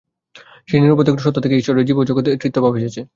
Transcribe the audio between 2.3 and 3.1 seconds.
এই ত্রিত্বভাব এসেছে।